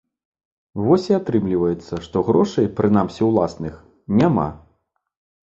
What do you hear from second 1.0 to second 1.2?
і